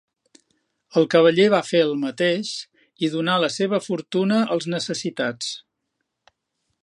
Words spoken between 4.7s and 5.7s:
necessitats.